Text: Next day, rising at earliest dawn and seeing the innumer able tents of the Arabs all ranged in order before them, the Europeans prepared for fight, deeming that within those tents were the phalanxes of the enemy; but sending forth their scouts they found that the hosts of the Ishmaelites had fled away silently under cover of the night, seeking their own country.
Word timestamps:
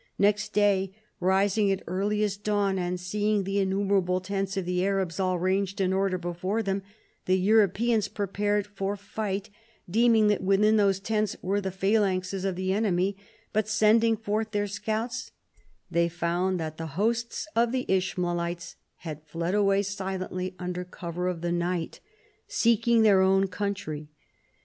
Next 0.17 0.51
day, 0.53 0.95
rising 1.19 1.71
at 1.71 1.83
earliest 1.85 2.43
dawn 2.43 2.79
and 2.79 2.99
seeing 2.99 3.43
the 3.43 3.57
innumer 3.57 4.01
able 4.01 4.19
tents 4.19 4.57
of 4.57 4.65
the 4.65 4.83
Arabs 4.83 5.19
all 5.19 5.37
ranged 5.37 5.79
in 5.79 5.93
order 5.93 6.17
before 6.17 6.63
them, 6.63 6.81
the 7.27 7.35
Europeans 7.37 8.07
prepared 8.07 8.65
for 8.65 8.95
fight, 8.97 9.51
deeming 9.87 10.25
that 10.29 10.41
within 10.41 10.75
those 10.77 10.99
tents 10.99 11.35
were 11.43 11.61
the 11.61 11.69
phalanxes 11.69 12.45
of 12.45 12.55
the 12.55 12.73
enemy; 12.73 13.15
but 13.53 13.67
sending 13.69 14.17
forth 14.17 14.49
their 14.49 14.65
scouts 14.65 15.33
they 15.91 16.09
found 16.09 16.59
that 16.59 16.77
the 16.77 16.87
hosts 16.97 17.47
of 17.55 17.71
the 17.71 17.85
Ishmaelites 17.87 18.77
had 19.05 19.27
fled 19.27 19.53
away 19.53 19.83
silently 19.83 20.55
under 20.57 20.83
cover 20.83 21.27
of 21.27 21.41
the 21.41 21.51
night, 21.51 21.99
seeking 22.47 23.03
their 23.03 23.21
own 23.21 23.45
country. 23.47 24.09